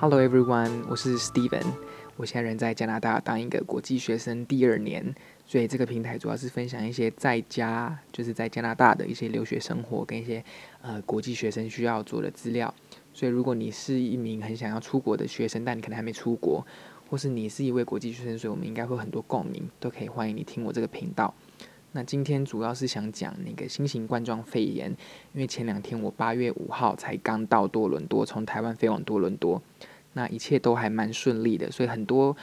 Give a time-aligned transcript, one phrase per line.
[0.00, 1.62] Hello everyone，我是 Steven，
[2.16, 10.42] 我现在人在加拿大当一个国际学生第二年，所以这个平台主要是分享一些在家就是在加拿大的一些留学生活跟一些
[10.80, 12.74] 呃国际学生需要做的资料。
[13.12, 16.66] 所以如果你是一名很想要出国的学生，但你可能还没出国，
[17.10, 21.34] 或是你是一位国际学生，所以我们应该会很多共鸣，都可以欢迎你听我这个频道。
[21.92, 24.88] 那今天主要是想讲那个新型冠状肺炎，
[25.34, 29.60] 因为前两天我八月五号才刚到多伦多，从台湾飞往多伦多，
[30.12, 32.36] 那一切都还蛮顺利的，所以很多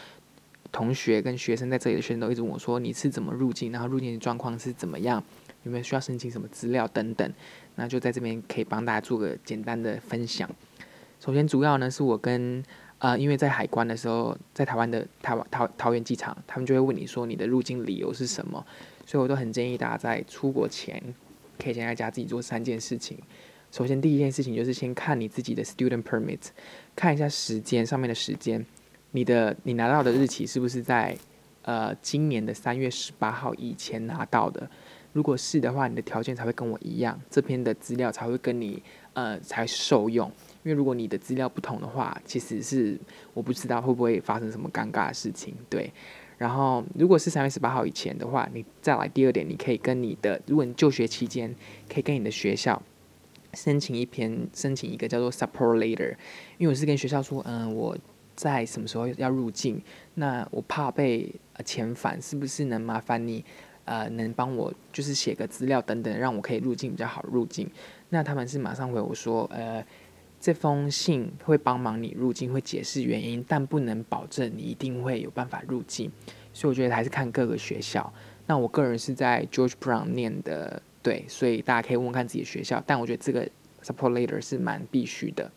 [0.72, 5.24] 同学跟学生在这里的学生都一直问我说你是怎么入境，然后入境的状况是怎么样，
[5.64, 7.34] 有没有需要申请什么资料等等，
[7.76, 10.50] 那就在这边可以帮大家做个简单的分享。
[11.20, 12.64] 首先主要呢是我跟
[13.00, 18.66] 呃，因为在海关的时候，在台湾的台湾桃桃园机场，他们就会问你说你的入境理由是什么。
[19.06, 21.02] 所以我都很建议大家在出国前，
[21.58, 23.18] 可以先在家自己做三件事情。
[23.72, 26.40] 首先，第一件事情就是先看你自己的 student permit，
[26.96, 28.66] 看一下时间上面的时间，
[29.12, 31.16] 你的你拿到的日期是不是在
[31.64, 34.70] 呃今年的三月十八号以前拿到的？
[35.14, 38.82] 如果是的话，你的条件才会跟我一样，这篇的资料才会跟你
[39.14, 40.32] 呃才受用。
[40.64, 42.98] 因为如果你的资料不同的话，其实是
[43.34, 45.92] 我不知道会不会发生什么尴尬的事情，对。
[46.38, 51.56] 然后，如果是三月十八号以前的话，你再来第二点，你可以跟你的，如果你就学期间，
[51.92, 52.80] 可以跟你的学校
[53.58, 56.16] 申请一篇，申请一个叫做 support letter。
[56.60, 57.98] 因为我是跟学校说，嗯，我
[58.36, 59.82] 在什么时候要入境，
[60.14, 61.34] 那我怕被
[61.66, 63.44] 遣返，是不是能麻烦你，
[63.86, 67.68] 呃，能帮我就是写个资料等等，让我可以入境比较好入境。
[68.10, 69.84] 那他们是马上回我说，呃。
[70.40, 76.12] 这封信会帮忙你入境，会解释原因，但不能保证你一定会有办法入境。
[76.54, 78.14] 所以我觉得还是看各个学校。
[78.46, 82.84] 那我个人是在 George Brown 念的，对，所以大家可以问问看自己的学校。
[82.86, 83.48] 但我觉得这个
[83.82, 85.50] support letter 是蛮必须的。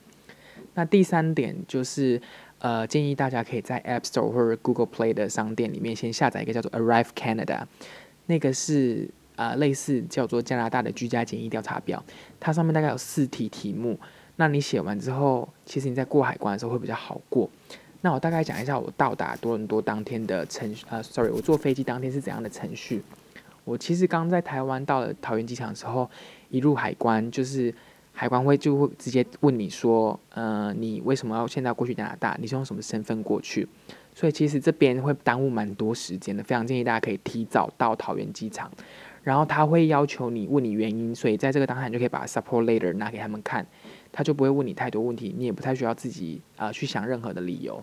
[0.75, 2.23] 那第三点就是，
[2.61, 7.65] 呃，建议大家可以在 App Store 或者 Google Play 的商店里面先下载一个叫做 Arrive Canada，
[8.27, 12.01] 那个是呃类似叫做加拿大的居家检疫调查表，
[12.39, 13.99] 它上面大概有四题题目。
[14.37, 17.51] 那你写完之后，其实你在过海关的时候会比较好过。
[18.03, 23.03] 那我大概讲一下我到达多伦多当天的程序，呃，sorry，我坐飞机当天是怎样的程序。
[23.65, 26.09] 我其实刚在台湾到了桃园机场的时候，
[26.49, 27.73] 一入海关就是
[28.13, 32.37] 海关会就会直接问你说，呃，你为什么要现在过去加拿大？
[32.41, 33.67] 你是用什么身份过去？
[34.15, 38.71] 所以其实这边会耽误蛮多时间的，非常建议大家可以提早到桃园机场。
[39.23, 43.65] 然后他会要求你问你原因，所以在这个当下你就可以把 support letter 拿给他们看。
[44.11, 47.83] 他就不会问你太多问题，你也不太需要自己啊去想任何的理由。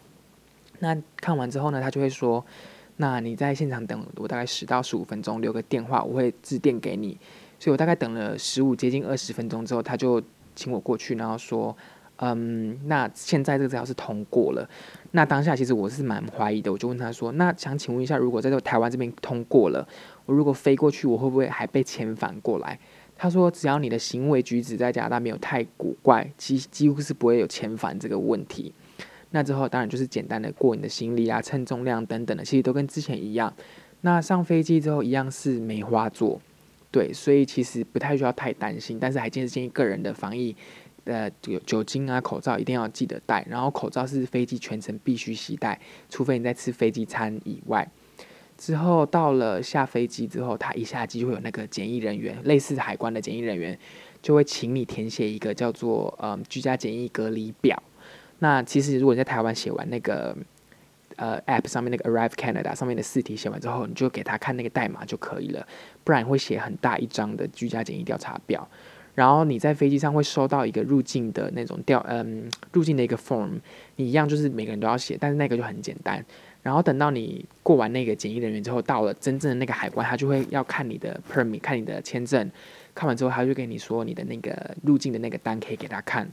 [0.80, 2.44] 那看完之后呢，他就会说
[2.98, 7.18] ：“那你在现场等我大概十到十五分钟，留个电话，我会致电给你。”
[7.60, 10.22] 所以我大概等了十五接近二十分钟之后，他就
[10.56, 11.76] 请我过去，然后说
[12.18, 14.70] ：“嗯，那现在这个资料是通过了。”
[15.12, 19.88] 那当下其实我是蛮怀疑的，我就问他说：“那想请问一下，如果在这台湾这边通过了，
[20.28, 22.80] 我如果飞过去，我会不会还被遣返过来？”
[23.20, 28.72] 他说：“只要你的行为举止在加拿大没有太古怪，几几乎是不会有遣返这个问题。
[29.32, 33.54] 那之后当然就是简单的过你的行李啊、称重量等等的，其实都跟之前一样。
[34.02, 36.40] 那上飞机之后一样是梅花座，
[36.92, 38.98] 对，所以其实不太需要太担心。
[39.00, 40.56] 但是还建议建议个人的防疫，
[41.06, 43.46] 呃，酒酒精啊、口罩一定要记得带。
[43.50, 45.80] 然后口罩是飞机全程必须携带，
[46.10, 47.90] 除非你在吃飞机餐以外。”
[48.58, 53.78] 之后到了下飞机之后，他一下机会有那个检疫人员，类似海关的检疫人员，
[54.22, 57.82] 就会请你填写一个叫做呃居家检疫隔离表。
[58.40, 60.36] 那其实如果你在台湾写完那个
[61.16, 65.68] 呃 App 上面那个 Arrive Canada 上面的试题写完之后，你就给他看那个代码就可以了，
[66.04, 68.68] 不然会写很大一张的居家检疫调查表。
[69.16, 73.50] 然后你在飞机上会收到一个入境的那种调嗯入境的一个 form，
[73.96, 76.24] 你一样就是每个人都要写，但是那个就很简单。
[76.62, 82.52] 然后等到你过完那个检疫人员之后，到了真正的那个海关，他就会要看你的 permit，看你的签证。
[82.94, 86.30] 看完之后，他就跟你说你的那个入境的那个单可以给他看。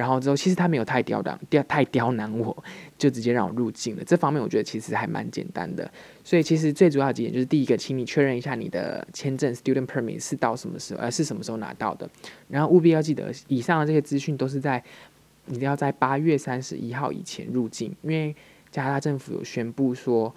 [0.00, 2.64] 然后之后，其实他没有太刁难，刁太刁难我，
[2.96, 4.02] 就直接让我入境了。
[4.04, 5.90] 这方面我觉得其实还蛮简单的。
[6.24, 12.08] 所以其实最主要几点就是：第一个，请你确认一下你的签证 student permit 是到什么时候，呃，是什么时候拿到的。
[12.48, 14.82] 然后务必要记得，以上的这些资讯都是在
[15.48, 18.34] 一定要在八月三十一号以前入境，因为。
[18.72, 20.32] 加拿大政府有宣布说，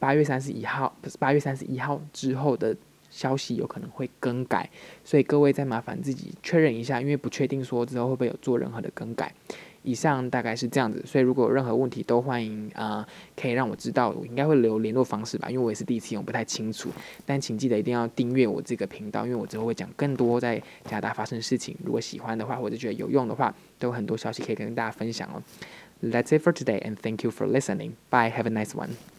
[0.00, 2.76] 八月三十一号不是八月三十一号之后的
[3.16, 4.68] 消息有可能会更改，
[5.02, 9.32] 所以各位再麻烦自己确认一下，因为不确定说之后会不会有做任何的更改。
[9.82, 16.90] 以上大概是这样子，所以如果有任何问题都欢迎啊，可以让我知道，我应该会留联络方式吧，因为我也是第一次用，不太清楚。
[17.24, 21.74] 但请记得一定要订阅我这个频道，因为我之后会讲更多在加拿大发生的事情。
[21.84, 25.40] 如果喜欢的话，或者觉得有用的话，都有很多消息可以跟大家分享哦。
[26.02, 27.92] That's it for today, and thank you for listening.
[28.10, 28.30] Bye.
[28.30, 29.15] Have a nice one.